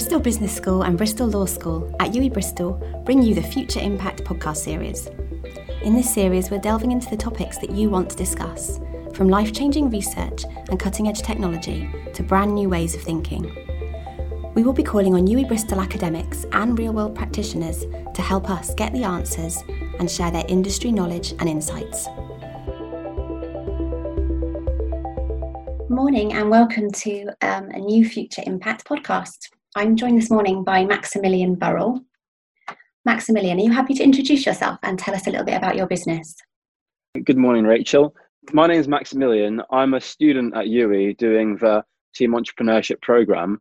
Bristol 0.00 0.18
Business 0.18 0.56
School 0.56 0.84
and 0.84 0.96
Bristol 0.96 1.26
Law 1.26 1.44
School 1.44 1.94
at 2.00 2.12
UWE 2.12 2.32
Bristol 2.32 3.02
bring 3.04 3.22
you 3.22 3.34
the 3.34 3.42
Future 3.42 3.80
Impact 3.80 4.24
podcast 4.24 4.56
series. 4.56 5.08
In 5.82 5.94
this 5.94 6.12
series, 6.14 6.50
we're 6.50 6.58
delving 6.58 6.90
into 6.90 7.10
the 7.10 7.18
topics 7.18 7.58
that 7.58 7.68
you 7.68 7.90
want 7.90 8.08
to 8.08 8.16
discuss, 8.16 8.80
from 9.12 9.28
life 9.28 9.52
changing 9.52 9.90
research 9.90 10.44
and 10.70 10.80
cutting 10.80 11.06
edge 11.06 11.20
technology 11.20 11.86
to 12.14 12.22
brand 12.22 12.54
new 12.54 12.70
ways 12.70 12.94
of 12.94 13.02
thinking. 13.02 13.44
We 14.54 14.62
will 14.62 14.72
be 14.72 14.82
calling 14.82 15.14
on 15.14 15.26
UWE 15.26 15.46
Bristol 15.46 15.82
academics 15.82 16.46
and 16.52 16.78
real 16.78 16.94
world 16.94 17.14
practitioners 17.14 17.84
to 18.14 18.22
help 18.22 18.48
us 18.48 18.72
get 18.76 18.94
the 18.94 19.04
answers 19.04 19.62
and 19.98 20.10
share 20.10 20.30
their 20.30 20.46
industry 20.48 20.92
knowledge 20.92 21.32
and 21.32 21.46
insights. 21.46 22.06
Morning 25.90 26.32
and 26.32 26.48
welcome 26.48 26.90
to 26.90 27.26
um, 27.42 27.68
a 27.68 27.78
new 27.78 28.08
Future 28.08 28.42
Impact 28.46 28.86
podcast. 28.86 29.50
I'm 29.76 29.94
joined 29.94 30.18
this 30.18 30.30
morning 30.30 30.64
by 30.64 30.84
Maximilian 30.84 31.54
Burrell. 31.54 32.04
Maximilian, 33.04 33.60
are 33.60 33.62
you 33.62 33.70
happy 33.70 33.94
to 33.94 34.02
introduce 34.02 34.44
yourself 34.44 34.80
and 34.82 34.98
tell 34.98 35.14
us 35.14 35.28
a 35.28 35.30
little 35.30 35.46
bit 35.46 35.54
about 35.54 35.76
your 35.76 35.86
business? 35.86 36.34
Good 37.24 37.36
morning, 37.36 37.62
Rachel. 37.62 38.12
My 38.52 38.66
name 38.66 38.80
is 38.80 38.88
Maximilian. 38.88 39.62
I'm 39.70 39.94
a 39.94 40.00
student 40.00 40.56
at 40.56 40.66
UWE 40.66 41.16
doing 41.18 41.56
the 41.56 41.84
Team 42.16 42.32
Entrepreneurship 42.32 43.00
Program. 43.00 43.60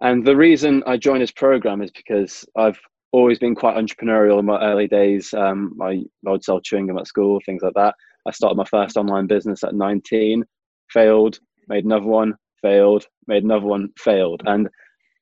And 0.00 0.26
the 0.26 0.36
reason 0.36 0.82
I 0.84 0.96
joined 0.96 1.22
this 1.22 1.30
program 1.30 1.80
is 1.80 1.92
because 1.92 2.44
I've 2.56 2.80
always 3.12 3.38
been 3.38 3.54
quite 3.54 3.76
entrepreneurial 3.76 4.40
in 4.40 4.46
my 4.46 4.60
early 4.60 4.88
days. 4.88 5.32
Um, 5.32 5.78
I 5.80 6.02
would 6.24 6.42
sell 6.42 6.60
chewing 6.60 6.88
gum 6.88 6.98
at 6.98 7.06
school, 7.06 7.40
things 7.46 7.62
like 7.62 7.74
that. 7.74 7.94
I 8.26 8.32
started 8.32 8.56
my 8.56 8.64
first 8.64 8.96
online 8.96 9.28
business 9.28 9.62
at 9.62 9.76
19, 9.76 10.44
failed, 10.88 11.38
made 11.68 11.84
another 11.84 12.06
one, 12.06 12.34
failed, 12.62 13.06
made 13.28 13.44
another 13.44 13.66
one, 13.66 13.90
failed. 13.96 14.42
And 14.44 14.68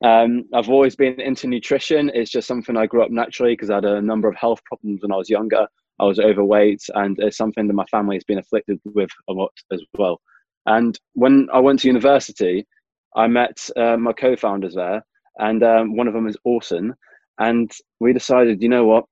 um, 0.04 0.44
I've 0.54 0.68
always 0.68 0.94
been 0.94 1.20
into 1.20 1.48
nutrition. 1.48 2.10
It's 2.14 2.30
just 2.30 2.46
something 2.46 2.76
I 2.76 2.86
grew 2.86 3.02
up 3.02 3.10
naturally 3.10 3.54
because 3.54 3.70
I 3.70 3.76
had 3.76 3.84
a 3.84 4.02
number 4.02 4.28
of 4.28 4.36
health 4.36 4.62
problems 4.64 5.02
when 5.02 5.12
I 5.12 5.16
was 5.16 5.28
younger. 5.28 5.66
I 6.00 6.04
was 6.04 6.20
overweight, 6.20 6.82
and 6.94 7.18
it's 7.18 7.36
something 7.36 7.66
that 7.66 7.74
my 7.74 7.86
family 7.86 8.16
has 8.16 8.24
been 8.24 8.38
afflicted 8.38 8.78
with 8.84 9.10
a 9.28 9.32
lot 9.32 9.52
as 9.72 9.82
well. 9.98 10.20
And 10.66 10.98
when 11.14 11.48
I 11.52 11.58
went 11.58 11.80
to 11.80 11.88
university, 11.88 12.66
I 13.16 13.26
met 13.26 13.68
uh, 13.76 13.96
my 13.96 14.12
co-founders 14.12 14.74
there, 14.74 15.02
and 15.38 15.62
um, 15.64 15.96
one 15.96 16.06
of 16.06 16.14
them 16.14 16.28
is 16.28 16.36
Orson. 16.44 16.94
And 17.40 17.70
we 17.98 18.12
decided, 18.12 18.62
you 18.62 18.68
know 18.68 18.84
what, 18.84 19.04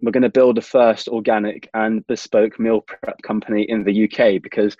we're 0.00 0.12
going 0.12 0.22
to 0.22 0.30
build 0.30 0.56
the 0.56 0.62
first 0.62 1.08
organic 1.08 1.68
and 1.74 2.06
bespoke 2.06 2.58
meal 2.58 2.82
prep 2.82 3.20
company 3.22 3.66
in 3.68 3.84
the 3.84 4.04
UK 4.04 4.42
because 4.42 4.76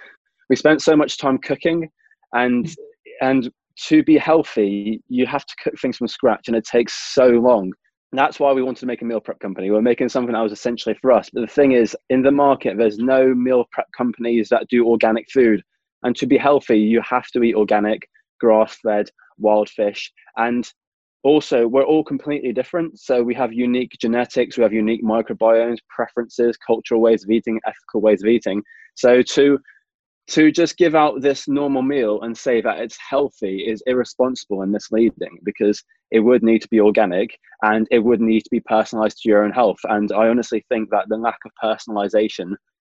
we 0.48 0.56
spent 0.56 0.82
so 0.82 0.96
much 0.96 1.18
time 1.18 1.38
cooking, 1.38 1.90
and 2.32 2.74
and 3.20 3.50
to 3.88 4.02
be 4.02 4.16
healthy, 4.16 5.02
you 5.08 5.26
have 5.26 5.44
to 5.46 5.54
cook 5.62 5.74
things 5.80 5.96
from 5.96 6.08
scratch, 6.08 6.48
and 6.48 6.56
it 6.56 6.64
takes 6.64 7.14
so 7.14 7.26
long. 7.26 7.72
And 8.12 8.18
that's 8.18 8.38
why 8.38 8.52
we 8.52 8.62
wanted 8.62 8.78
to 8.80 8.86
make 8.86 9.02
a 9.02 9.04
meal 9.04 9.20
prep 9.20 9.40
company. 9.40 9.72
We're 9.72 9.82
making 9.82 10.08
something 10.08 10.34
that 10.34 10.40
was 10.40 10.52
essentially 10.52 10.94
for 11.02 11.10
us. 11.10 11.30
But 11.32 11.40
the 11.40 11.48
thing 11.48 11.72
is, 11.72 11.96
in 12.10 12.22
the 12.22 12.30
market, 12.30 12.78
there's 12.78 12.98
no 12.98 13.34
meal 13.34 13.64
prep 13.72 13.88
companies 13.96 14.48
that 14.50 14.68
do 14.68 14.86
organic 14.86 15.28
food. 15.32 15.62
And 16.04 16.14
to 16.16 16.26
be 16.26 16.38
healthy, 16.38 16.78
you 16.78 17.00
have 17.02 17.26
to 17.32 17.42
eat 17.42 17.56
organic 17.56 18.08
grass 18.40 18.78
fed, 18.84 19.10
wild 19.38 19.68
fish. 19.68 20.12
And 20.36 20.64
also, 21.24 21.66
we're 21.66 21.82
all 21.82 22.04
completely 22.04 22.52
different. 22.52 23.00
So 23.00 23.22
we 23.22 23.34
have 23.34 23.52
unique 23.52 23.96
genetics, 24.00 24.56
we 24.56 24.62
have 24.62 24.72
unique 24.72 25.02
microbiomes, 25.02 25.78
preferences, 25.88 26.56
cultural 26.58 27.00
ways 27.00 27.24
of 27.24 27.30
eating, 27.30 27.58
ethical 27.66 28.00
ways 28.00 28.22
of 28.22 28.28
eating. 28.28 28.62
So 28.94 29.22
to 29.22 29.58
to 30.26 30.50
just 30.50 30.76
give 30.78 30.94
out 30.94 31.20
this 31.20 31.46
normal 31.48 31.82
meal 31.82 32.22
and 32.22 32.36
say 32.36 32.60
that 32.62 32.78
it's 32.78 32.96
healthy 32.98 33.64
is 33.66 33.82
irresponsible 33.86 34.62
and 34.62 34.72
misleading 34.72 35.38
because 35.44 35.82
it 36.10 36.20
would 36.20 36.42
need 36.42 36.62
to 36.62 36.68
be 36.68 36.80
organic 36.80 37.38
and 37.62 37.86
it 37.90 37.98
would 37.98 38.20
need 38.20 38.40
to 38.40 38.50
be 38.50 38.60
personalized 38.60 39.18
to 39.18 39.28
your 39.28 39.44
own 39.44 39.50
health. 39.50 39.78
And 39.84 40.10
I 40.12 40.28
honestly 40.28 40.64
think 40.68 40.90
that 40.90 41.06
the 41.08 41.16
lack 41.16 41.38
of 41.44 41.52
personalization 41.62 42.54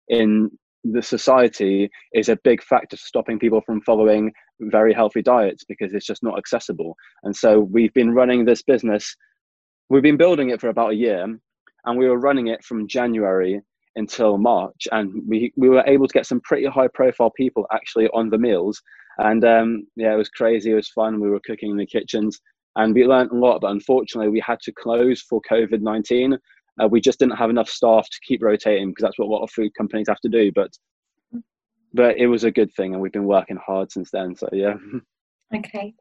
in 0.09 0.51
the 0.85 1.03
society 1.03 1.91
is 2.13 2.29
a 2.29 2.39
big 2.45 2.63
factor 2.63 2.97
stopping 2.97 3.41
people 3.41 3.61
from 3.67 3.81
following 3.83 4.33
very 4.61 4.95
healthy 4.95 5.23
diets 5.23 5.65
because 5.65 5.93
it's 5.93 6.07
just 6.07 6.23
not 6.23 6.39
accessible. 6.39 6.95
And 7.25 7.35
so 7.35 7.61
we've 7.61 7.95
been 7.95 8.15
running 8.15 8.45
this 8.45 8.63
business, 8.63 9.17
we've 9.91 10.03
been 10.03 10.17
building 10.17 10.51
it 10.51 10.61
for 10.61 10.69
about 10.69 10.93
a 10.93 10.97
year, 10.97 11.27
and 11.85 11.99
we 11.99 12.09
were 12.09 12.19
running 12.19 12.49
it 12.49 12.65
from 12.65 12.87
January 12.87 13.61
until 13.97 14.39
March. 14.39 14.87
And 14.93 15.23
we, 15.27 15.53
we 15.57 15.69
were 15.69 15.85
able 15.87 16.07
to 16.07 16.13
get 16.13 16.27
some 16.27 16.41
pretty 16.41 16.67
high 16.67 16.89
profile 16.89 17.31
people 17.31 17.67
actually 17.73 18.09
on 18.09 18.31
the 18.31 18.39
meals. 18.39 18.81
And 19.19 19.45
um, 19.45 19.87
yeah, 19.97 20.13
it 20.13 20.17
was 20.17 20.29
crazy. 20.29 20.71
It 20.71 20.75
was 20.75 20.89
fun. 20.89 21.21
We 21.21 21.31
were 21.31 21.41
cooking 21.41 21.71
in 21.71 21.77
the 21.77 21.87
kitchens 21.87 22.41
and 22.77 22.95
we 22.95 23.07
learned 23.07 23.33
a 23.33 23.37
lot. 23.37 23.63
But 23.63 23.71
unfortunately, 23.71 24.31
we 24.31 24.41
had 24.41 24.61
to 24.61 24.73
close 24.73 25.23
for 25.23 25.41
COVID 25.51 25.81
19 25.81 26.39
uh, 26.83 26.89
we 26.89 27.01
just 27.01 27.19
didn't 27.19 27.37
have 27.37 27.51
enough 27.51 27.69
staff 27.69 28.09
to 28.11 28.21
keep 28.27 28.43
rotating 28.43 28.91
because 28.91 29.03
that's 29.03 29.19
what 29.19 29.27
a 29.27 29.33
lot 29.33 29.43
of 29.43 29.51
food 29.51 29.73
companies 29.77 30.09
have 30.09 30.21
to 30.21 30.29
do. 30.29 30.53
But 30.55 30.71
but 31.95 32.19
it 32.19 32.27
was 32.27 32.45
a 32.45 32.51
good 32.51 32.73
thing, 32.75 32.93
and 32.93 33.01
we've 33.01 33.13
been 33.13 33.25
working 33.25 33.59
hard 33.65 33.91
since 33.91 34.11
then. 34.11 34.35
So 34.37 34.49
yeah. 34.53 34.75
Okay, 35.55 35.95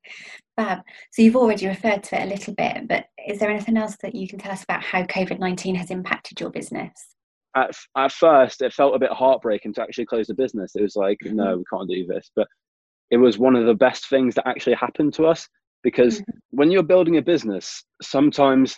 Fab. 0.56 0.80
So 1.12 1.22
you've 1.22 1.36
already 1.36 1.68
referred 1.68 2.04
to 2.06 2.20
it 2.20 2.24
a 2.24 2.30
little 2.30 2.56
bit, 2.56 2.88
but 2.88 3.06
is 3.28 3.38
there 3.38 3.52
anything 3.52 3.78
else 3.78 3.96
that 4.02 4.16
you 4.16 4.28
can 4.28 4.40
tell 4.40 4.52
us 4.52 4.64
about 4.64 4.82
how 4.82 5.04
COVID 5.04 5.38
nineteen 5.38 5.76
has 5.76 5.92
impacted 5.92 6.40
your 6.40 6.50
business? 6.50 7.15
At, 7.56 7.72
at 7.98 8.12
first, 8.12 8.62
it 8.62 8.74
felt 8.74 8.96
a 8.96 9.00
bit 9.00 9.12
heartbreaking 9.12 9.74
to 9.76 9.82
actually 9.82 10.06
close 10.06 10.28
the 10.28 10.34
business. 10.34 10.76
It 10.76 10.82
was 10.82 10.96
like, 10.96 11.20
mm-hmm. 11.24 11.38
no, 11.38 11.58
we 11.58 11.64
can't 11.72 11.90
do 11.90 12.06
this. 12.06 12.30
But 12.36 12.48
it 13.12 13.18
was 13.18 13.38
one 13.38 13.56
of 13.56 13.66
the 13.66 13.74
best 13.74 14.10
things 14.10 14.36
that 14.36 14.48
actually 14.48 14.76
happened 14.76 15.14
to 15.16 15.26
us 15.26 15.48
because 15.84 16.20
mm-hmm. 16.20 16.38
when 16.52 16.72
you're 16.72 16.84
building 16.84 17.18
a 17.18 17.22
business, 17.22 17.84
sometimes 18.02 18.76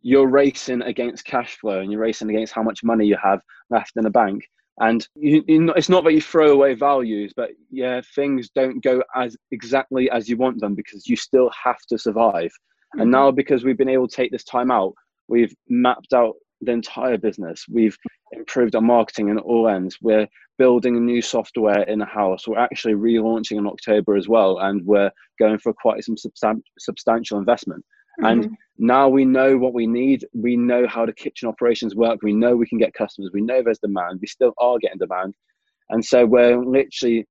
you're 0.00 0.28
racing 0.28 0.82
against 0.82 1.24
cash 1.24 1.56
flow 1.58 1.80
and 1.80 1.90
you're 1.92 2.00
racing 2.00 2.30
against 2.30 2.54
how 2.54 2.62
much 2.62 2.82
money 2.82 3.06
you 3.06 3.16
have 3.22 3.40
left 3.70 3.92
in 3.96 4.04
the 4.04 4.10
bank. 4.10 4.42
And 4.80 5.06
you, 5.16 5.42
not, 5.48 5.76
it's 5.76 5.88
not 5.88 6.04
that 6.04 6.14
you 6.14 6.20
throw 6.20 6.52
away 6.52 6.74
values, 6.74 7.32
but 7.36 7.50
yeah, 7.70 8.00
things 8.14 8.48
don't 8.54 8.82
go 8.82 9.02
as 9.14 9.36
exactly 9.50 10.08
as 10.10 10.28
you 10.28 10.36
want 10.36 10.60
them 10.60 10.74
because 10.74 11.06
you 11.08 11.16
still 11.16 11.50
have 11.64 11.80
to 11.88 11.98
survive. 11.98 12.50
Mm-hmm. 12.94 13.00
And 13.00 13.10
now, 13.10 13.30
because 13.32 13.64
we've 13.64 13.76
been 13.76 13.88
able 13.88 14.08
to 14.08 14.16
take 14.16 14.30
this 14.30 14.44
time 14.44 14.70
out, 14.70 14.94
we've 15.26 15.54
mapped 15.68 16.12
out 16.12 16.34
the 16.60 16.72
entire 16.72 17.18
business. 17.18 17.64
We've 17.68 17.96
improved 18.32 18.74
our 18.74 18.82
marketing 18.82 19.28
in 19.28 19.38
all 19.38 19.68
ends. 19.68 19.98
We're 20.00 20.26
building 20.58 21.04
new 21.04 21.22
software 21.22 21.82
in 21.82 21.98
the 21.98 22.04
house. 22.04 22.46
We're 22.46 22.58
actually 22.58 22.94
relaunching 22.94 23.58
in 23.58 23.66
October 23.66 24.16
as 24.16 24.28
well, 24.28 24.58
and 24.58 24.84
we're 24.84 25.10
going 25.38 25.58
for 25.58 25.72
quite 25.72 26.04
some 26.04 26.16
substan- 26.16 26.62
substantial 26.78 27.38
investment. 27.38 27.84
Mm-hmm. 28.20 28.26
And 28.26 28.56
now 28.78 29.08
we 29.08 29.24
know 29.24 29.56
what 29.56 29.74
we 29.74 29.86
need. 29.86 30.26
We 30.34 30.56
know 30.56 30.86
how 30.86 31.06
the 31.06 31.12
kitchen 31.12 31.48
operations 31.48 31.94
work. 31.94 32.18
We 32.22 32.32
know 32.32 32.56
we 32.56 32.66
can 32.66 32.78
get 32.78 32.94
customers. 32.94 33.30
We 33.32 33.42
know 33.42 33.62
there's 33.62 33.78
demand. 33.78 34.18
We 34.20 34.26
still 34.26 34.52
are 34.58 34.78
getting 34.78 34.98
demand. 34.98 35.34
And 35.90 36.04
so 36.04 36.26
we're 36.26 36.58
literally 36.58 37.26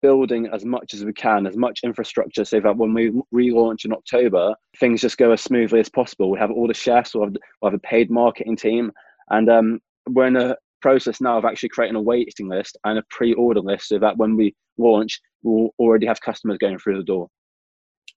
building 0.00 0.48
as 0.52 0.64
much 0.64 0.94
as 0.94 1.04
we 1.04 1.12
can, 1.12 1.46
as 1.46 1.56
much 1.56 1.80
infrastructure, 1.82 2.44
so 2.44 2.60
that 2.60 2.76
when 2.76 2.94
we 2.94 3.12
relaunch 3.34 3.84
in 3.84 3.92
October, 3.92 4.54
things 4.78 5.00
just 5.00 5.18
go 5.18 5.32
as 5.32 5.40
smoothly 5.40 5.80
as 5.80 5.88
possible. 5.88 6.30
We 6.30 6.38
have 6.38 6.50
all 6.50 6.68
the 6.68 6.74
chefs, 6.74 7.14
we'll 7.14 7.24
have, 7.24 7.36
we'll 7.60 7.70
have 7.70 7.78
a 7.78 7.86
paid 7.86 8.10
marketing 8.10 8.56
team, 8.56 8.92
and 9.30 9.48
um, 9.50 9.80
we're 10.08 10.26
in 10.26 10.36
a 10.36 10.56
process 10.80 11.20
now 11.20 11.38
of 11.38 11.44
actually 11.44 11.70
creating 11.70 11.96
a 11.96 12.02
waiting 12.02 12.48
list 12.48 12.78
and 12.84 12.98
a 12.98 13.04
pre-order 13.10 13.60
list, 13.60 13.88
so 13.88 13.98
that 13.98 14.16
when 14.16 14.36
we 14.36 14.54
launch, 14.78 15.20
we'll 15.42 15.70
already 15.78 16.06
have 16.06 16.20
customers 16.20 16.58
going 16.58 16.78
through 16.78 16.98
the 16.98 17.04
door. 17.04 17.28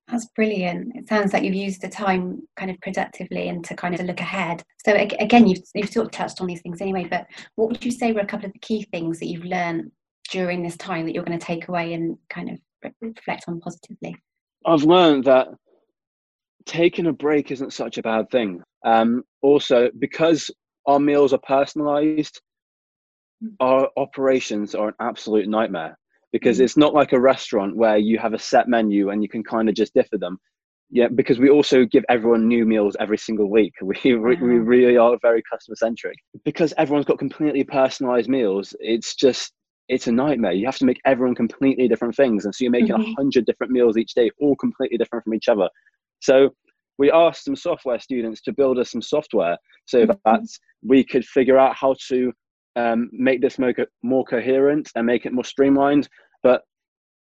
That's 0.08 0.28
brilliant. 0.36 0.92
It 0.96 1.08
sounds 1.08 1.32
like 1.32 1.44
you've 1.44 1.54
used 1.54 1.82
the 1.82 1.88
time 1.88 2.42
kind 2.58 2.70
of 2.70 2.78
productively 2.82 3.48
and 3.48 3.64
to 3.66 3.76
kind 3.76 3.96
of 3.96 4.02
look 4.02 4.20
ahead. 4.20 4.62
So 4.86 4.94
again, 4.94 5.48
you've, 5.48 5.62
you've 5.74 5.90
sort 5.90 6.08
of 6.08 6.12
touched 6.12 6.42
on 6.42 6.48
these 6.48 6.62
things 6.62 6.82
anyway, 6.82 7.08
but 7.10 7.28
what 7.56 7.70
would 7.70 7.86
you 7.86 7.92
say 7.92 8.12
were 8.12 8.20
a 8.20 8.26
couple 8.26 8.48
of 8.48 8.54
the 8.54 8.60
key 8.60 8.86
things 8.92 9.20
that 9.20 9.28
you've 9.28 9.46
learned 9.46 9.90
during 10.32 10.64
this 10.64 10.78
time 10.78 11.06
that 11.06 11.14
you're 11.14 11.24
going 11.24 11.38
to 11.38 11.46
take 11.46 11.68
away 11.68 11.94
and 11.94 12.18
kind 12.30 12.50
of 12.50 12.92
reflect 13.02 13.46
on 13.48 13.60
positively? 13.60 14.16
I've 14.66 14.84
learned 14.84 15.26
that 15.26 15.50
taking 16.66 17.08
a 17.08 17.14
break 17.14 17.52
isn't 17.52 17.74
such 17.74 17.98
a 17.98 18.02
bad 18.02 18.30
thing. 18.32 18.64
Um, 18.84 19.24
also, 19.42 19.90
because 20.00 20.50
our 20.88 21.00
meals 21.00 21.34
are 21.34 21.40
personalized, 21.40 22.42
hmm. 23.42 23.50
our 23.60 23.90
operations 23.98 24.74
are 24.74 24.90
an 24.90 24.96
absolute 25.00 25.48
nightmare 25.48 25.98
because 26.32 26.60
mm. 26.60 26.62
it's 26.62 26.78
not 26.78 26.94
like 26.94 27.12
a 27.12 27.20
restaurant 27.20 27.76
where 27.76 27.98
you 27.98 28.18
have 28.18 28.34
a 28.34 28.40
set 28.40 28.70
menu 28.70 29.10
and 29.10 29.22
you 29.22 29.28
can 29.28 29.44
kind 29.44 29.68
of 29.68 29.76
just 29.76 29.94
differ 29.94 30.18
them. 30.18 30.38
Yeah, 30.90 31.08
because 31.08 31.40
we 31.40 31.50
also 31.50 31.86
give 31.86 32.04
everyone 32.10 32.48
new 32.48 32.66
meals 32.66 32.98
every 33.00 33.18
single 33.18 33.50
week. 33.50 33.74
We 33.82 34.16
we 34.16 34.60
really 34.60 34.98
are 34.98 35.18
very 35.22 35.42
customer 35.52 35.76
centric. 35.76 36.16
Because 36.44 36.74
everyone's 36.78 37.06
got 37.06 37.20
completely 37.20 37.64
personalized 37.64 38.30
meals, 38.30 38.74
it's 38.80 39.16
just 39.16 39.54
it's 39.92 40.08
a 40.08 40.12
nightmare. 40.12 40.54
You 40.54 40.66
have 40.66 40.78
to 40.78 40.86
make 40.86 41.02
everyone 41.06 41.36
completely 41.36 41.88
different 41.90 42.16
things, 42.16 42.46
and 42.46 42.56
so 42.56 42.64
you're 42.64 42.72
making 42.72 42.92
a 42.92 42.98
mm-hmm. 42.98 43.14
hundred 43.18 43.46
different 43.46 43.74
meals 43.74 43.98
each 43.98 44.14
day, 44.14 44.32
all 44.40 44.56
completely 44.56 44.98
different 44.98 45.26
from 45.26 45.34
each 45.34 45.50
other. 45.50 45.70
So 46.22 46.56
we 46.98 47.12
asked 47.12 47.44
some 47.44 47.58
software 47.58 48.00
students 48.00 48.42
to 48.44 48.54
build 48.54 48.80
us 48.80 48.90
some 48.90 49.02
software 49.02 49.58
so 49.86 50.06
mm-hmm. 50.06 50.14
that 50.24 50.48
we 50.82 51.04
could 51.04 51.26
figure 51.26 51.58
out 51.58 51.76
how 51.76 51.96
to 52.08 52.32
um, 52.78 53.10
make 53.12 53.42
this 53.42 53.60
more, 53.60 53.74
more 54.02 54.24
coherent 54.24 54.90
and 54.96 55.06
make 55.06 55.26
it 55.26 55.34
more 55.34 55.44
streamlined. 55.44 56.08
But 56.42 56.62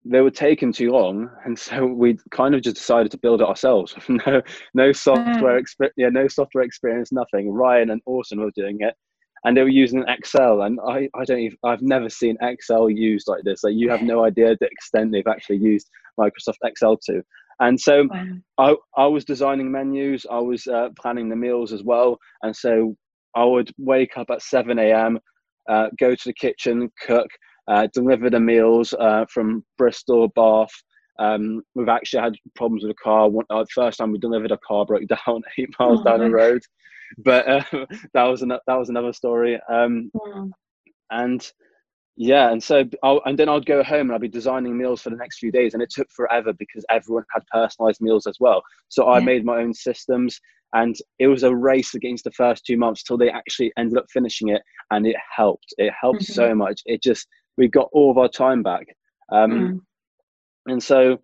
they 0.04 0.20
were 0.20 0.30
taking 0.30 0.74
too 0.74 0.90
long, 0.90 1.30
and 1.46 1.58
so 1.58 1.86
we 1.86 2.18
kind 2.32 2.54
of 2.54 2.60
just 2.60 2.76
decided 2.76 3.10
to 3.12 3.18
build 3.18 3.40
it 3.40 3.48
ourselves. 3.48 3.94
no, 4.08 4.42
no 4.74 4.92
software, 4.92 5.58
exp- 5.58 5.90
yeah, 5.96 6.10
no 6.10 6.28
software 6.28 6.64
experience, 6.64 7.12
nothing. 7.12 7.50
Ryan 7.50 7.90
and 7.90 8.02
Orson 8.04 8.40
were 8.40 8.50
doing 8.54 8.76
it, 8.80 8.94
and 9.44 9.56
they 9.56 9.62
were 9.62 9.68
using 9.68 10.04
Excel, 10.08 10.62
and 10.62 10.78
I, 10.86 11.08
I 11.14 11.24
don't 11.24 11.40
even, 11.40 11.58
I've 11.64 11.82
never 11.82 12.08
seen 12.08 12.36
Excel 12.42 12.88
used 12.88 13.26
like 13.28 13.42
this. 13.44 13.64
Like 13.64 13.74
you 13.74 13.90
have 13.90 14.02
no 14.02 14.24
idea 14.24 14.56
the 14.60 14.66
extent 14.66 15.12
they've 15.12 15.26
actually 15.26 15.58
used 15.58 15.90
Microsoft 16.18 16.58
Excel 16.64 16.96
to. 17.06 17.22
And 17.60 17.80
so 17.80 18.08
wow. 18.10 18.76
I, 18.96 19.02
I 19.02 19.06
was 19.06 19.24
designing 19.24 19.70
menus, 19.70 20.26
I 20.30 20.38
was 20.38 20.66
uh, 20.66 20.88
planning 21.00 21.28
the 21.28 21.36
meals 21.36 21.72
as 21.72 21.82
well, 21.82 22.18
and 22.42 22.54
so 22.54 22.96
I 23.34 23.44
would 23.44 23.70
wake 23.78 24.16
up 24.16 24.30
at 24.30 24.42
7 24.42 24.78
a.m., 24.78 25.18
uh, 25.68 25.88
go 25.98 26.14
to 26.14 26.24
the 26.24 26.34
kitchen, 26.34 26.90
cook, 27.06 27.28
uh, 27.68 27.86
deliver 27.92 28.30
the 28.30 28.40
meals 28.40 28.94
uh, 28.98 29.24
from 29.32 29.64
Bristol, 29.78 30.28
Bath. 30.34 30.72
Um, 31.18 31.62
we've 31.74 31.88
actually 31.88 32.22
had 32.22 32.34
problems 32.56 32.82
with 32.82 32.90
the 32.90 33.02
car. 33.02 33.28
One, 33.28 33.44
uh, 33.50 33.64
first 33.72 33.98
time 33.98 34.12
we 34.12 34.18
delivered 34.18 34.50
a 34.50 34.58
car 34.66 34.84
broke 34.84 35.06
down 35.26 35.42
eight 35.58 35.70
miles 35.78 36.00
oh, 36.00 36.04
down 36.04 36.20
the 36.20 36.30
road, 36.30 36.62
but 37.18 37.48
uh, 37.48 37.62
that 38.14 38.24
was 38.24 38.42
an, 38.42 38.48
that 38.48 38.78
was 38.78 38.88
another 38.88 39.12
story. 39.12 39.60
Um, 39.68 40.10
yeah. 40.14 40.44
And 41.10 41.52
yeah, 42.16 42.50
and 42.50 42.62
so 42.62 42.84
I'll, 43.02 43.22
and 43.24 43.38
then 43.38 43.48
I'd 43.48 43.66
go 43.66 43.82
home 43.82 44.08
and 44.08 44.12
I'd 44.12 44.20
be 44.20 44.28
designing 44.28 44.76
meals 44.76 45.02
for 45.02 45.10
the 45.10 45.16
next 45.16 45.38
few 45.38 45.50
days, 45.50 45.74
and 45.74 45.82
it 45.82 45.90
took 45.90 46.10
forever 46.10 46.52
because 46.52 46.84
everyone 46.90 47.24
had 47.32 47.42
personalized 47.52 48.00
meals 48.00 48.26
as 48.26 48.36
well. 48.38 48.62
So 48.88 49.08
I 49.08 49.20
made 49.20 49.44
my 49.44 49.58
own 49.58 49.72
systems, 49.72 50.38
and 50.74 50.94
it 51.18 51.28
was 51.28 51.42
a 51.42 51.54
race 51.54 51.94
against 51.94 52.24
the 52.24 52.30
first 52.32 52.66
two 52.66 52.76
months 52.76 53.02
till 53.02 53.16
they 53.16 53.30
actually 53.30 53.72
ended 53.78 53.98
up 53.98 54.06
finishing 54.12 54.48
it, 54.48 54.62
and 54.90 55.06
it 55.06 55.16
helped. 55.34 55.72
It 55.78 55.92
helped 55.98 56.22
mm-hmm. 56.22 56.32
so 56.32 56.54
much. 56.54 56.82
It 56.84 57.02
just 57.02 57.26
we 57.56 57.68
got 57.68 57.88
all 57.92 58.10
of 58.10 58.18
our 58.18 58.28
time 58.28 58.62
back. 58.62 58.86
Um, 59.30 59.50
mm. 59.50 59.80
And 60.66 60.82
so 60.82 61.18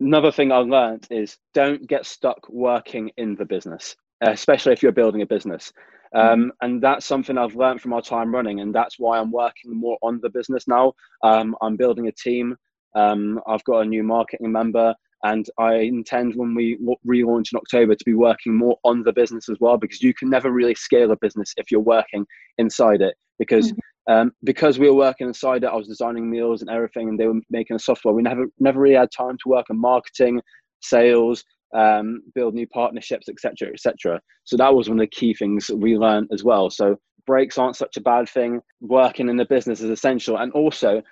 another 0.00 0.32
thing 0.32 0.52
I 0.52 0.58
learned 0.58 1.06
is 1.10 1.38
don't 1.54 1.86
get 1.86 2.06
stuck 2.06 2.48
working 2.48 3.10
in 3.16 3.36
the 3.36 3.44
business, 3.44 3.96
especially 4.20 4.72
if 4.72 4.82
you're 4.82 4.92
building 4.92 5.22
a 5.22 5.26
business. 5.26 5.72
Mm. 6.14 6.32
Um, 6.32 6.52
and 6.62 6.82
that's 6.82 7.06
something 7.06 7.36
I've 7.36 7.56
learned 7.56 7.80
from 7.80 7.92
our 7.92 8.02
time 8.02 8.34
running, 8.34 8.60
and 8.60 8.74
that's 8.74 8.98
why 8.98 9.18
I'm 9.18 9.30
working 9.30 9.74
more 9.74 9.98
on 10.02 10.20
the 10.22 10.30
business 10.30 10.66
now. 10.68 10.92
Um, 11.22 11.56
I'm 11.62 11.76
building 11.76 12.08
a 12.08 12.12
team. 12.12 12.56
Um, 12.94 13.40
I've 13.46 13.64
got 13.64 13.80
a 13.80 13.84
new 13.84 14.02
marketing 14.02 14.50
member, 14.52 14.94
and 15.24 15.46
I 15.58 15.74
intend 15.74 16.34
when 16.36 16.54
we 16.54 16.78
relaunch 17.06 17.52
in 17.52 17.58
October 17.58 17.94
to 17.94 18.04
be 18.04 18.14
working 18.14 18.54
more 18.54 18.78
on 18.84 19.02
the 19.02 19.12
business 19.12 19.48
as 19.48 19.58
well, 19.60 19.76
because 19.76 20.02
you 20.02 20.14
can 20.14 20.30
never 20.30 20.50
really 20.50 20.74
scale 20.74 21.10
a 21.10 21.16
business 21.16 21.52
if 21.56 21.70
you're 21.70 21.80
working 21.80 22.24
inside 22.58 23.02
it. 23.02 23.16
Because 23.38 23.72
mm-hmm 23.72 23.80
um, 24.08 24.32
because 24.44 24.78
we 24.78 24.88
were 24.88 24.94
working 24.94 25.26
inside 25.26 25.64
it, 25.64 25.68
I 25.68 25.74
was 25.74 25.88
designing 25.88 26.30
meals 26.30 26.60
and 26.60 26.70
everything, 26.70 27.08
and 27.08 27.18
they 27.18 27.26
were 27.26 27.40
making 27.50 27.76
a 27.76 27.78
software. 27.78 28.14
We 28.14 28.22
never 28.22 28.46
never 28.60 28.80
really 28.80 28.94
had 28.94 29.10
time 29.10 29.36
to 29.38 29.48
work 29.48 29.66
on 29.68 29.80
marketing, 29.80 30.40
sales, 30.80 31.44
um, 31.74 32.22
build 32.34 32.54
new 32.54 32.66
partnerships, 32.66 33.28
etc., 33.28 33.72
etc. 33.72 34.20
So 34.44 34.56
that 34.56 34.74
was 34.74 34.88
one 34.88 34.98
of 34.98 35.02
the 35.02 35.16
key 35.16 35.34
things 35.34 35.70
we 35.74 35.96
learned 35.96 36.28
as 36.32 36.44
well. 36.44 36.70
So 36.70 36.96
breaks 37.26 37.58
aren't 37.58 37.76
such 37.76 37.96
a 37.96 38.00
bad 38.00 38.28
thing. 38.28 38.60
Working 38.80 39.28
in 39.28 39.36
the 39.36 39.44
business 39.44 39.80
is 39.80 39.90
essential, 39.90 40.38
and 40.38 40.52
also 40.52 41.02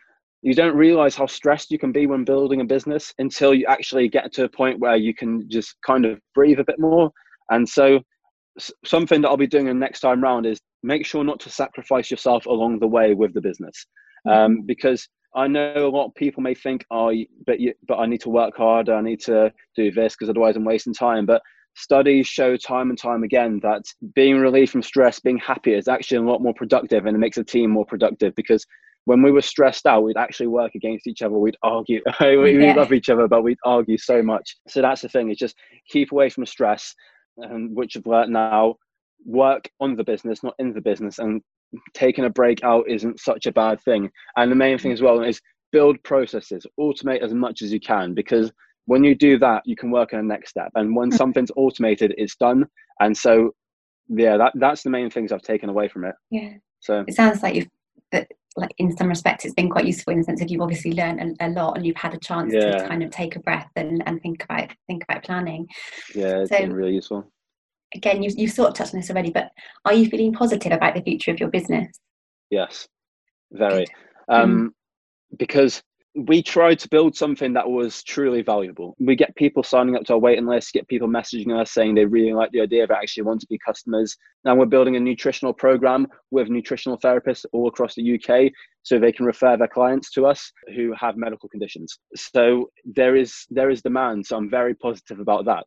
you 0.42 0.54
don't 0.54 0.76
realize 0.76 1.16
how 1.16 1.26
stressed 1.26 1.70
you 1.70 1.78
can 1.78 1.90
be 1.90 2.06
when 2.06 2.22
building 2.22 2.60
a 2.60 2.64
business 2.66 3.14
until 3.18 3.54
you 3.54 3.66
actually 3.66 4.08
get 4.08 4.30
to 4.34 4.44
a 4.44 4.48
point 4.48 4.78
where 4.78 4.96
you 4.96 5.14
can 5.14 5.48
just 5.48 5.74
kind 5.86 6.04
of 6.04 6.20
breathe 6.34 6.60
a 6.60 6.64
bit 6.64 6.78
more. 6.78 7.10
And 7.50 7.66
so 7.66 8.00
something 8.84 9.22
that 9.22 9.28
I'll 9.28 9.38
be 9.38 9.46
doing 9.46 9.64
the 9.64 9.74
next 9.74 10.00
time 10.00 10.22
round 10.22 10.44
is 10.44 10.60
make 10.82 11.06
sure 11.06 11.24
not 11.24 11.40
to 11.40 11.50
sacrifice 11.50 12.10
yourself 12.10 12.44
along 12.44 12.78
the 12.78 12.86
way 12.86 13.14
with 13.14 13.32
the 13.32 13.40
business, 13.40 13.86
um, 14.28 14.32
mm-hmm. 14.34 14.66
because 14.66 15.08
I 15.34 15.48
know 15.48 15.74
a 15.76 15.88
lot 15.88 16.06
of 16.06 16.14
people 16.14 16.42
may 16.42 16.54
think, 16.54 16.84
oh, 16.90 17.12
but 17.46 17.60
you, 17.60 17.74
but 17.86 17.98
I 17.98 18.06
need 18.06 18.20
to 18.22 18.28
work 18.28 18.56
harder, 18.56 18.94
I 18.94 19.00
need 19.00 19.20
to 19.22 19.52
do 19.74 19.90
this 19.90 20.14
because 20.14 20.30
otherwise 20.30 20.56
I'm 20.56 20.64
wasting 20.64 20.94
time. 20.94 21.26
But 21.26 21.42
studies 21.74 22.26
show 22.26 22.56
time 22.56 22.90
and 22.90 22.98
time 22.98 23.24
again 23.24 23.58
that 23.62 23.82
being 24.14 24.38
relieved 24.38 24.70
from 24.70 24.82
stress, 24.82 25.18
being 25.18 25.38
happy 25.38 25.74
is 25.74 25.88
actually 25.88 26.18
a 26.18 26.22
lot 26.22 26.42
more 26.42 26.54
productive 26.54 27.06
and 27.06 27.16
it 27.16 27.18
makes 27.18 27.36
a 27.36 27.44
team 27.44 27.70
more 27.70 27.86
productive 27.86 28.34
because 28.36 28.64
when 29.06 29.22
we 29.22 29.30
were 29.30 29.42
stressed 29.42 29.86
out, 29.86 30.02
we'd 30.02 30.16
actually 30.16 30.46
work 30.46 30.74
against 30.74 31.06
each 31.06 31.20
other. 31.20 31.36
We'd 31.36 31.56
argue. 31.62 32.00
we, 32.20 32.64
yeah. 32.64 32.74
love 32.74 32.92
each 32.92 33.10
other, 33.10 33.28
but 33.28 33.42
we'd 33.42 33.58
argue 33.64 33.98
so 33.98 34.22
much. 34.22 34.56
So 34.68 34.80
that's 34.80 35.02
the 35.02 35.08
thing. 35.08 35.30
Is 35.30 35.36
just 35.36 35.56
keep 35.90 36.12
away 36.12 36.30
from 36.30 36.46
stress 36.46 36.94
and 37.36 37.74
which 37.76 37.96
I've 37.96 38.06
learned 38.06 38.32
now, 38.32 38.76
work 39.24 39.68
on 39.80 39.96
the 39.96 40.04
business, 40.04 40.42
not 40.42 40.54
in 40.58 40.72
the 40.72 40.80
business, 40.80 41.18
and 41.18 41.42
taking 41.94 42.24
a 42.24 42.30
break 42.30 42.62
out 42.62 42.88
isn't 42.88 43.20
such 43.20 43.46
a 43.46 43.52
bad 43.52 43.80
thing. 43.82 44.10
And 44.36 44.50
the 44.50 44.56
main 44.56 44.78
thing 44.78 44.92
as 44.92 45.02
well 45.02 45.22
is 45.22 45.40
build 45.72 46.02
processes, 46.04 46.66
automate 46.78 47.22
as 47.22 47.34
much 47.34 47.62
as 47.62 47.72
you 47.72 47.80
can, 47.80 48.14
because 48.14 48.52
when 48.86 49.02
you 49.02 49.14
do 49.14 49.38
that, 49.38 49.62
you 49.64 49.76
can 49.76 49.90
work 49.90 50.12
on 50.12 50.20
the 50.20 50.32
next 50.32 50.50
step. 50.50 50.70
And 50.74 50.94
when 50.94 51.10
something's 51.12 51.50
automated, 51.56 52.14
it's 52.16 52.36
done. 52.36 52.66
And 53.00 53.16
so, 53.16 53.54
yeah, 54.08 54.36
that 54.36 54.52
that's 54.56 54.82
the 54.82 54.90
main 54.90 55.10
things 55.10 55.32
I've 55.32 55.42
taken 55.42 55.68
away 55.68 55.88
from 55.88 56.04
it. 56.04 56.14
Yeah. 56.30 56.54
So 56.80 57.04
it 57.08 57.14
sounds 57.14 57.42
like 57.42 57.54
you've 57.54 57.68
that 58.12 58.28
like 58.56 58.72
in 58.78 58.96
some 58.96 59.08
respects 59.08 59.44
it's 59.44 59.54
been 59.54 59.68
quite 59.68 59.86
useful 59.86 60.12
in 60.12 60.20
the 60.20 60.24
sense 60.24 60.40
of 60.40 60.48
you've 60.48 60.60
obviously 60.60 60.92
learned 60.92 61.36
a, 61.40 61.46
a 61.46 61.50
lot 61.50 61.76
and 61.76 61.84
you've 61.84 61.96
had 61.96 62.14
a 62.14 62.18
chance 62.18 62.52
yeah. 62.54 62.70
to 62.70 62.88
kind 62.88 63.02
of 63.02 63.10
take 63.10 63.34
a 63.36 63.40
breath 63.40 63.70
and, 63.76 64.02
and 64.06 64.22
think 64.22 64.44
about 64.44 64.70
think 64.86 65.02
about 65.08 65.24
planning 65.24 65.66
yeah 66.14 66.38
it's 66.38 66.50
so, 66.50 66.58
been 66.58 66.72
really 66.72 66.94
useful 66.94 67.30
again 67.94 68.22
you've, 68.22 68.38
you've 68.38 68.52
sort 68.52 68.68
of 68.68 68.74
touched 68.74 68.94
on 68.94 69.00
this 69.00 69.10
already 69.10 69.30
but 69.30 69.50
are 69.84 69.94
you 69.94 70.08
feeling 70.08 70.32
positive 70.32 70.72
about 70.72 70.94
the 70.94 71.02
future 71.02 71.30
of 71.30 71.40
your 71.40 71.48
business 71.48 71.88
yes 72.50 72.88
very 73.52 73.86
um, 74.28 74.70
mm. 74.70 75.38
because 75.38 75.82
we 76.16 76.42
tried 76.42 76.78
to 76.78 76.88
build 76.88 77.16
something 77.16 77.52
that 77.54 77.68
was 77.68 78.02
truly 78.04 78.40
valuable. 78.40 78.94
We 79.00 79.16
get 79.16 79.34
people 79.34 79.64
signing 79.64 79.96
up 79.96 80.04
to 80.04 80.12
our 80.12 80.18
waiting 80.18 80.46
list, 80.46 80.72
get 80.72 80.86
people 80.86 81.08
messaging 81.08 81.52
us 81.58 81.72
saying 81.72 81.94
they 81.94 82.04
really 82.04 82.32
like 82.32 82.52
the 82.52 82.60
idea, 82.60 82.86
but 82.86 82.98
actually 82.98 83.24
want 83.24 83.40
to 83.40 83.48
be 83.48 83.58
customers. 83.58 84.16
Now 84.44 84.54
we're 84.54 84.66
building 84.66 84.94
a 84.94 85.00
nutritional 85.00 85.52
program 85.52 86.06
with 86.30 86.48
nutritional 86.48 86.98
therapists 86.98 87.44
all 87.52 87.66
across 87.66 87.96
the 87.96 88.14
UK 88.14 88.52
so 88.84 88.98
they 88.98 89.10
can 89.10 89.26
refer 89.26 89.56
their 89.56 89.66
clients 89.66 90.12
to 90.12 90.24
us 90.24 90.52
who 90.76 90.94
have 90.94 91.16
medical 91.16 91.48
conditions. 91.48 91.98
So 92.14 92.70
there 92.84 93.16
is 93.16 93.34
there 93.50 93.70
is 93.70 93.82
demand. 93.82 94.24
So 94.26 94.36
I'm 94.36 94.50
very 94.50 94.74
positive 94.74 95.18
about 95.18 95.46
that. 95.46 95.64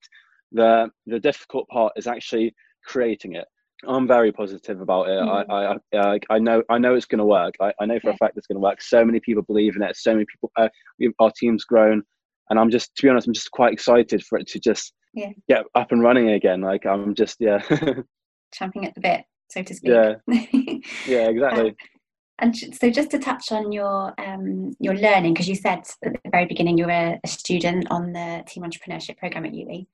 The 0.51 0.89
the 1.05 1.19
difficult 1.19 1.67
part 1.69 1.93
is 1.95 2.07
actually 2.07 2.55
creating 2.85 3.35
it. 3.35 3.45
I'm 3.85 4.07
very 4.07 4.31
positive 4.31 4.81
about 4.81 5.07
it. 5.07 5.19
Mm. 5.21 5.79
I, 5.93 5.97
I, 5.97 6.19
I 6.29 6.39
know, 6.39 6.63
I 6.69 6.79
know 6.79 6.95
it's 6.95 7.05
going 7.05 7.19
to 7.19 7.25
work. 7.25 7.53
I, 7.61 7.71
I 7.79 7.85
know 7.85 7.99
for 7.99 8.09
a 8.09 8.17
fact 8.17 8.35
it's 8.35 8.47
going 8.47 8.55
to 8.55 8.61
work. 8.61 8.81
So 8.81 9.05
many 9.05 9.19
people 9.19 9.43
believe 9.43 9.75
in 9.75 9.83
it. 9.83 9.95
So 9.95 10.13
many 10.13 10.25
people, 10.25 10.51
uh, 10.57 10.69
our 11.19 11.31
team's 11.31 11.63
grown, 11.63 12.01
and 12.49 12.59
I'm 12.59 12.71
just, 12.71 12.95
to 12.95 13.03
be 13.03 13.09
honest, 13.09 13.27
I'm 13.27 13.33
just 13.33 13.51
quite 13.51 13.73
excited 13.73 14.23
for 14.25 14.39
it 14.39 14.47
to 14.47 14.59
just 14.59 14.93
yeah. 15.13 15.29
get 15.47 15.65
up 15.75 15.91
and 15.91 16.01
running 16.01 16.31
again. 16.31 16.61
Like 16.61 16.85
I'm 16.87 17.13
just, 17.13 17.37
yeah, 17.39 17.59
champing 18.53 18.85
at 18.85 18.95
the 18.95 19.01
bit, 19.01 19.25
so 19.51 19.61
to 19.61 19.75
speak. 19.75 19.91
Yeah, 19.91 20.15
yeah, 21.07 21.29
exactly. 21.29 21.75
And 22.39 22.55
so, 22.55 22.89
just 22.89 23.09
to 23.11 23.19
touch 23.19 23.51
on 23.51 23.71
your 23.71 24.13
um, 24.19 24.75
your 24.79 24.93
learning, 24.93 25.33
because 25.33 25.49
you 25.49 25.55
said 25.55 25.79
at 26.03 26.13
the 26.13 26.29
very 26.29 26.45
beginning 26.45 26.77
you 26.77 26.85
were 26.85 27.17
a, 27.23 27.27
student 27.27 27.87
on 27.89 28.13
the 28.13 28.43
team 28.47 28.63
entrepreneurship 28.63 29.17
program 29.17 29.45
at 29.45 29.53
UWE. 29.53 29.87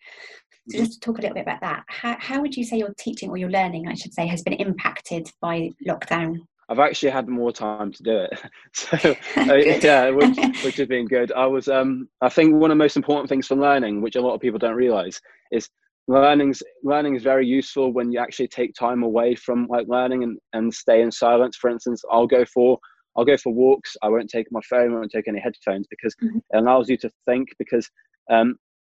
So 0.70 0.78
just 0.78 0.94
to 0.94 1.00
talk 1.00 1.18
a 1.18 1.22
little 1.22 1.36
bit 1.36 1.44
about 1.44 1.62
that, 1.62 1.84
how, 1.88 2.16
how 2.20 2.42
would 2.42 2.56
you 2.56 2.64
say 2.64 2.78
your 2.78 2.94
teaching 2.98 3.30
or 3.30 3.36
your 3.36 3.50
learning, 3.50 3.88
I 3.90 3.96
should 3.96 4.14
say, 4.14 4.26
has 4.28 4.44
been 4.44 4.54
impacted 4.54 5.30
by 5.42 5.72
lockdown? 5.86 6.38
I've 6.70 6.80
actually 6.80 7.12
had 7.12 7.28
more 7.28 7.52
time 7.52 7.92
to 7.92 8.04
do 8.04 8.18
it, 8.18 8.42
so 8.74 8.98
uh, 9.38 9.56
yeah, 9.56 10.10
which, 10.10 10.38
which 10.64 10.78
has 10.78 10.88
been 10.88 11.06
good. 11.06 11.34
I 11.34 11.46
was, 11.46 11.68
um, 11.68 12.08
I 12.22 12.30
think 12.30 12.54
one 12.56 12.72
of 12.72 12.78
the 12.78 12.84
most 12.84 12.96
important 12.96 13.28
things 13.28 13.48
for 13.48 13.56
learning, 13.56 14.02
which 14.02 14.16
a 14.16 14.22
lot 14.22 14.36
of 14.36 14.42
people 14.42 14.60
don't 14.60 14.76
realize, 14.76 15.22
is 15.52 15.70
learning's 16.08 16.62
learning 16.84 17.16
is 17.16 17.24
very 17.24 17.48
useful 17.48 17.94
when 17.94 18.12
you 18.12 18.20
actually 18.20 18.48
take 18.48 18.74
time 18.74 19.04
away 19.04 19.36
from 19.36 19.68
like 19.70 19.88
learning 19.88 20.24
and, 20.24 20.38
and 20.54 20.74
stay 20.74 21.02
in 21.02 21.12
silence. 21.12 21.58
For 21.58 21.70
instance, 21.70 22.04
I'll 22.12 22.28
go 22.28 22.46
for 22.46 22.78
I'll 23.16 23.26
go 23.26 23.38
for 23.38 23.54
walks. 23.54 23.96
I 24.02 24.10
won't 24.10 24.30
take 24.30 24.52
my 24.52 24.62
phone. 24.70 24.92
I 24.92 24.96
won't 24.96 25.12
take 25.12 25.28
any 25.28 25.40
headphones 25.40 25.88
because 25.90 26.16
mm-hmm. 26.16 26.38
it 26.38 26.58
allows 26.58 26.90
you 26.90 26.98
to 26.98 27.12
think. 27.28 27.50
Because 27.60 27.90
um, 28.32 28.56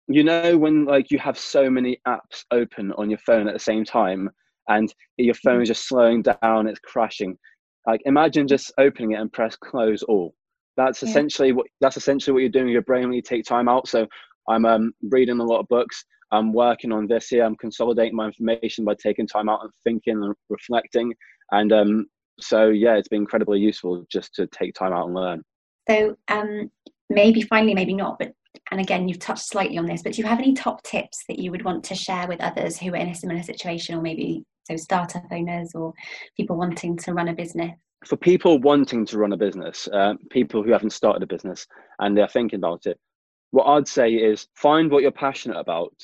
you 0.08 0.22
know 0.22 0.56
when 0.56 0.84
like 0.84 1.10
you 1.10 1.18
have 1.18 1.38
so 1.38 1.70
many 1.70 2.00
apps 2.06 2.44
open 2.50 2.92
on 2.92 3.08
your 3.08 3.18
phone 3.18 3.48
at 3.48 3.54
the 3.54 3.60
same 3.60 3.84
time 3.84 4.28
and 4.68 4.94
your 5.16 5.34
phone 5.34 5.62
is 5.62 5.68
just 5.68 5.88
slowing 5.88 6.22
down 6.22 6.66
it's 6.66 6.80
crashing 6.80 7.36
like 7.86 8.00
imagine 8.04 8.46
just 8.46 8.72
opening 8.78 9.12
it 9.12 9.20
and 9.20 9.32
press 9.32 9.56
close 9.56 10.02
all 10.02 10.34
that's 10.76 11.02
yeah. 11.02 11.08
essentially 11.08 11.52
what 11.52 11.66
that's 11.80 11.96
essentially 11.96 12.32
what 12.32 12.40
you're 12.40 12.48
doing 12.50 12.66
with 12.66 12.72
your 12.72 12.82
brain 12.82 13.04
when 13.04 13.12
you 13.12 13.22
take 13.22 13.44
time 13.44 13.68
out 13.68 13.88
so 13.88 14.06
i'm 14.48 14.64
um, 14.66 14.92
reading 15.10 15.38
a 15.40 15.44
lot 15.44 15.60
of 15.60 15.68
books 15.68 16.04
i'm 16.34 16.52
working 16.52 16.92
on 16.92 17.06
this 17.06 17.28
here. 17.28 17.44
I'm 17.44 17.56
consolidating 17.56 18.16
my 18.16 18.26
information 18.26 18.84
by 18.84 18.94
taking 18.94 19.26
time 19.26 19.48
out 19.48 19.62
and 19.62 19.70
thinking 19.84 20.22
and 20.22 20.34
reflecting. 20.48 21.14
And 21.52 21.72
um, 21.72 22.06
so 22.40 22.68
yeah 22.68 22.94
it's 22.94 23.08
been 23.08 23.22
incredibly 23.22 23.60
useful 23.60 24.04
just 24.10 24.34
to 24.34 24.46
take 24.48 24.74
time 24.74 24.92
out 24.92 25.06
and 25.06 25.14
learn. 25.14 25.42
So 25.88 26.16
um, 26.28 26.70
maybe 27.10 27.42
finally 27.42 27.74
maybe 27.74 27.94
not 27.94 28.18
but 28.18 28.32
and 28.70 28.80
again, 28.80 29.08
you've 29.08 29.18
touched 29.18 29.48
slightly 29.48 29.78
on 29.78 29.86
this, 29.86 30.02
but 30.02 30.12
do 30.12 30.22
you 30.22 30.28
have 30.28 30.38
any 30.38 30.54
top 30.54 30.82
tips 30.84 31.24
that 31.28 31.38
you 31.38 31.50
would 31.50 31.64
want 31.64 31.84
to 31.84 31.94
share 31.94 32.26
with 32.28 32.40
others 32.40 32.78
who 32.78 32.92
are 32.92 32.96
in 32.96 33.08
a 33.08 33.14
similar 33.14 33.42
situation, 33.42 33.96
or 33.96 34.00
maybe 34.00 34.44
so 34.64 34.76
startup 34.76 35.24
owners 35.30 35.72
or 35.74 35.92
people 36.36 36.56
wanting 36.56 36.96
to 36.98 37.12
run 37.12 37.28
a 37.28 37.34
business? 37.34 37.72
for 38.06 38.16
people 38.16 38.58
wanting 38.58 39.06
to 39.06 39.18
run 39.18 39.32
a 39.32 39.36
business, 39.36 39.88
uh, 39.92 40.14
people 40.30 40.62
who 40.62 40.72
haven't 40.72 40.90
started 40.90 41.22
a 41.22 41.26
business 41.26 41.66
and 42.00 42.16
they're 42.16 42.28
thinking 42.28 42.58
about 42.58 42.86
it, 42.86 42.98
what 43.50 43.64
I'd 43.64 43.88
say 43.88 44.12
is 44.12 44.48
find 44.54 44.90
what 44.90 45.02
you're 45.02 45.12
passionate 45.12 45.58
about 45.58 45.94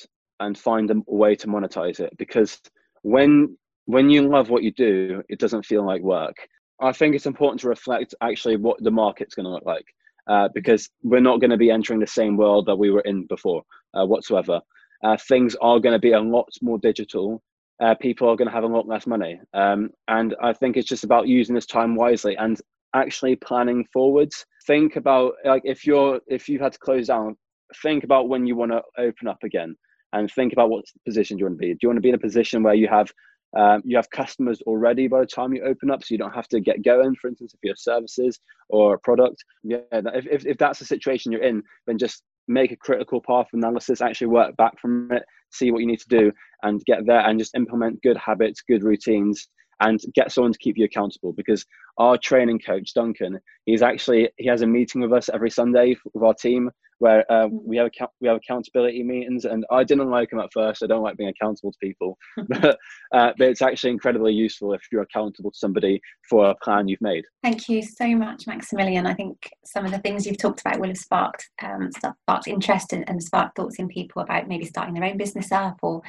and 0.41 0.57
find 0.57 0.91
a 0.91 0.95
way 1.07 1.35
to 1.35 1.47
monetize 1.47 1.99
it 1.99 2.11
because 2.17 2.59
when 3.03 3.57
when 3.85 4.09
you 4.09 4.27
love 4.27 4.49
what 4.49 4.63
you 4.63 4.71
do, 4.71 5.23
it 5.27 5.39
doesn't 5.39 5.65
feel 5.65 5.85
like 5.85 6.01
work. 6.01 6.35
I 6.81 6.91
think 6.91 7.15
it's 7.15 7.25
important 7.25 7.61
to 7.61 7.69
reflect 7.69 8.15
actually 8.21 8.57
what 8.57 8.81
the 8.83 8.91
market's 8.91 9.35
going 9.35 9.45
to 9.45 9.51
look 9.51 9.65
like 9.65 9.85
uh, 10.27 10.49
because 10.53 10.89
we're 11.03 11.19
not 11.19 11.39
going 11.39 11.51
to 11.51 11.57
be 11.57 11.71
entering 11.71 11.99
the 11.99 12.07
same 12.07 12.37
world 12.37 12.65
that 12.67 12.75
we 12.75 12.89
were 12.89 13.01
in 13.01 13.25
before 13.27 13.63
uh, 13.93 14.05
whatsoever. 14.05 14.61
Uh, 15.03 15.17
things 15.27 15.55
are 15.61 15.79
going 15.79 15.93
to 15.93 15.99
be 15.99 16.13
a 16.13 16.19
lot 16.19 16.47
more 16.61 16.77
digital. 16.77 17.41
Uh, 17.81 17.95
people 17.95 18.29
are 18.29 18.35
going 18.35 18.47
to 18.47 18.53
have 18.53 18.63
a 18.63 18.67
lot 18.67 18.87
less 18.87 19.07
money, 19.07 19.39
um, 19.53 19.89
and 20.07 20.35
I 20.41 20.53
think 20.53 20.77
it's 20.77 20.87
just 20.87 21.03
about 21.03 21.27
using 21.27 21.55
this 21.55 21.65
time 21.65 21.95
wisely 21.95 22.37
and 22.37 22.59
actually 22.95 23.35
planning 23.35 23.85
forwards. 23.91 24.45
Think 24.67 24.95
about 24.95 25.33
like 25.43 25.63
if 25.65 25.87
you're 25.87 26.19
if 26.27 26.47
you've 26.47 26.61
had 26.61 26.73
to 26.73 26.79
close 26.79 27.07
down, 27.07 27.35
think 27.81 28.03
about 28.03 28.29
when 28.29 28.45
you 28.45 28.55
want 28.55 28.71
to 28.71 28.83
open 28.99 29.27
up 29.27 29.43
again, 29.43 29.75
and 30.13 30.31
think 30.31 30.53
about 30.53 30.69
what 30.69 30.85
position 31.05 31.37
you 31.37 31.45
want 31.45 31.57
to 31.57 31.59
be. 31.59 31.73
Do 31.73 31.79
you 31.83 31.89
want 31.89 31.97
to 31.97 32.01
be 32.01 32.09
in 32.09 32.15
a 32.15 32.19
position 32.19 32.63
where 32.63 32.73
you 32.73 32.87
have 32.87 33.11
um, 33.57 33.81
you 33.83 33.97
have 33.97 34.09
customers 34.09 34.61
already 34.61 35.07
by 35.07 35.19
the 35.19 35.25
time 35.25 35.53
you 35.53 35.63
open 35.63 35.91
up, 35.91 36.03
so 36.03 36.13
you 36.13 36.17
don't 36.17 36.33
have 36.33 36.47
to 36.49 36.61
get 36.61 36.83
going. 36.83 37.15
For 37.15 37.27
instance, 37.27 37.53
if 37.53 37.59
you 37.63 37.71
have 37.71 37.77
services 37.77 38.39
or 38.69 38.93
a 38.93 38.99
product, 38.99 39.43
yeah, 39.63 39.79
if, 39.91 40.25
if, 40.25 40.45
if 40.45 40.57
that's 40.57 40.79
the 40.79 40.85
situation 40.85 41.31
you're 41.31 41.43
in, 41.43 41.61
then 41.85 41.97
just 41.97 42.23
make 42.47 42.71
a 42.71 42.77
critical 42.77 43.21
path 43.21 43.47
analysis, 43.53 44.01
actually 44.01 44.27
work 44.27 44.55
back 44.55 44.79
from 44.79 45.11
it, 45.11 45.23
see 45.51 45.71
what 45.71 45.79
you 45.79 45.87
need 45.87 45.99
to 45.99 46.07
do, 46.07 46.31
and 46.63 46.83
get 46.85 47.05
there 47.05 47.27
and 47.27 47.39
just 47.39 47.55
implement 47.55 48.01
good 48.01 48.17
habits, 48.17 48.61
good 48.61 48.83
routines, 48.83 49.49
and 49.81 49.99
get 50.15 50.31
someone 50.31 50.53
to 50.53 50.59
keep 50.59 50.77
you 50.77 50.85
accountable. 50.85 51.33
Because 51.33 51.65
our 51.97 52.17
training 52.17 52.59
coach 52.59 52.93
Duncan, 52.93 53.37
he's 53.65 53.81
actually 53.81 54.29
he 54.37 54.47
has 54.47 54.61
a 54.61 54.67
meeting 54.67 55.01
with 55.01 55.11
us 55.11 55.29
every 55.33 55.49
Sunday 55.49 55.97
with 56.13 56.23
our 56.23 56.33
team 56.33 56.71
where 57.01 57.29
uh, 57.31 57.47
we 57.47 57.77
have 57.77 57.87
account- 57.87 58.11
we 58.21 58.27
have 58.27 58.37
accountability 58.37 59.01
meetings, 59.01 59.45
and 59.45 59.65
I 59.71 59.83
didn't 59.83 60.11
like 60.11 60.29
them 60.29 60.39
at 60.39 60.53
first. 60.53 60.83
I 60.83 60.87
don't 60.87 61.01
like 61.01 61.17
being 61.17 61.31
accountable 61.31 61.71
to 61.71 61.77
people, 61.81 62.15
but, 62.47 62.77
uh, 63.11 63.33
but 63.39 63.47
it's 63.47 63.63
actually 63.63 63.89
incredibly 63.89 64.33
useful 64.33 64.73
if 64.73 64.81
you're 64.91 65.01
accountable 65.01 65.49
to 65.49 65.57
somebody 65.57 65.99
for 66.29 66.51
a 66.51 66.55
plan 66.63 66.87
you've 66.87 67.01
made. 67.01 67.25
Thank 67.41 67.67
you 67.67 67.81
so 67.81 68.07
much, 68.15 68.45
Maximilian. 68.45 69.07
I 69.07 69.15
think 69.15 69.49
some 69.65 69.83
of 69.83 69.91
the 69.91 69.97
things 69.97 70.27
you've 70.27 70.37
talked 70.37 70.61
about 70.61 70.79
will 70.79 70.89
have 70.89 70.97
sparked 70.97 71.49
um, 71.63 71.89
sparked 71.91 72.47
interest 72.47 72.93
and, 72.93 73.03
and 73.09 73.21
sparked 73.21 73.55
thoughts 73.55 73.79
in 73.79 73.87
people 73.87 74.21
about 74.21 74.47
maybe 74.47 74.65
starting 74.65 74.93
their 74.93 75.03
own 75.03 75.17
business 75.17 75.51
up 75.51 75.77
or 75.81 76.03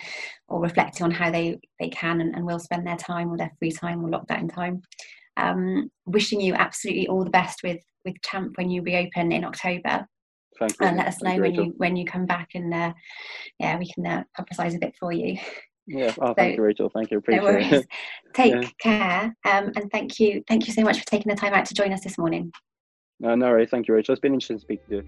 or 0.48 0.60
reflecting 0.60 1.04
on 1.04 1.10
how 1.10 1.30
they 1.30 1.58
they 1.80 1.88
can 1.88 2.20
and, 2.20 2.34
and 2.34 2.44
will 2.44 2.58
spend 2.58 2.86
their 2.86 2.98
time 2.98 3.30
or 3.30 3.38
their 3.38 3.52
free 3.58 3.72
time 3.72 4.04
or 4.04 4.10
lockdown 4.10 4.52
time. 4.52 4.82
Um, 5.38 5.90
wishing 6.04 6.42
you 6.42 6.52
absolutely 6.52 7.08
all 7.08 7.24
the 7.24 7.30
best 7.30 7.62
with 7.62 7.80
with 8.04 8.20
Champ 8.22 8.58
when 8.58 8.68
you 8.68 8.82
reopen 8.82 9.32
in 9.32 9.44
October. 9.44 10.06
Thank 10.58 10.72
you. 10.80 10.86
And 10.86 10.96
let 10.96 11.08
us 11.08 11.22
know 11.22 11.36
when 11.36 11.54
you 11.54 11.74
when 11.76 11.96
you 11.96 12.04
come 12.04 12.26
back, 12.26 12.50
and 12.54 12.72
uh, 12.72 12.92
yeah, 13.58 13.78
we 13.78 13.90
can 13.90 14.06
uh, 14.06 14.24
publicise 14.38 14.74
a 14.74 14.78
bit 14.78 14.94
for 14.98 15.12
you. 15.12 15.38
Yeah. 15.86 16.14
Oh, 16.20 16.28
so, 16.28 16.34
thank 16.34 16.56
you, 16.56 16.62
Rachel. 16.62 16.90
Thank 16.94 17.10
you. 17.10 17.18
Appreciate 17.18 17.42
no 17.42 17.78
it. 17.78 17.86
Take 18.34 18.54
yeah. 18.54 18.68
care, 18.80 19.22
um, 19.44 19.72
and 19.74 19.90
thank 19.90 20.20
you. 20.20 20.42
Thank 20.46 20.68
you 20.68 20.72
so 20.72 20.82
much 20.82 21.00
for 21.00 21.06
taking 21.06 21.28
the 21.28 21.36
time 21.36 21.54
out 21.54 21.66
to 21.66 21.74
join 21.74 21.92
us 21.92 22.02
this 22.04 22.18
morning. 22.18 22.52
No, 23.18 23.34
no 23.34 23.46
worries. 23.46 23.70
Thank 23.70 23.88
you, 23.88 23.94
Rachel. 23.94 24.12
It's 24.12 24.20
been 24.20 24.34
interesting 24.34 24.58
to 24.58 24.62
speak 24.62 24.86
to 24.88 24.96
you. 24.96 25.02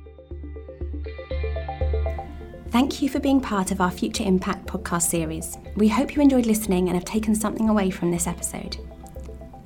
Thank 2.70 3.00
you 3.00 3.08
for 3.08 3.20
being 3.20 3.40
part 3.40 3.70
of 3.70 3.80
our 3.80 3.90
Future 3.90 4.24
Impact 4.24 4.66
podcast 4.66 5.02
series. 5.02 5.58
We 5.76 5.86
hope 5.86 6.16
you 6.16 6.22
enjoyed 6.22 6.46
listening 6.46 6.88
and 6.88 6.96
have 6.96 7.04
taken 7.04 7.32
something 7.32 7.68
away 7.68 7.90
from 7.90 8.10
this 8.10 8.26
episode. 8.26 8.78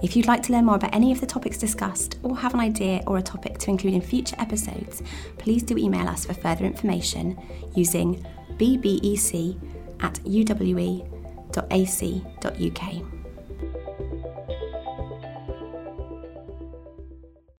If 0.00 0.14
you'd 0.14 0.28
like 0.28 0.45
to 0.45 0.52
learn 0.52 0.67
more 0.67 0.76
about 0.76 0.95
any 0.95 1.11
of 1.11 1.21
the 1.21 1.26
topics 1.26 1.59
discussed 1.59 2.19
or 2.23 2.37
have 2.37 2.55
an 2.55 2.61
idea 2.61 3.02
or 3.07 3.19
a 3.19 3.23
topic 3.23 3.59
to 3.59 3.71
include 3.71 3.95
in 3.95 4.00
future 4.00 4.37
episodes, 4.38 5.02
please 5.38 5.64
do 5.64 5.76
email 5.76 6.07
us 6.07 6.25
for 6.26 6.35
further 6.35 6.64
information 6.64 7.37
using 7.75 8.25
bbec 8.57 9.57
at 10.00 10.14
uwe.ac.uk. 10.25 10.78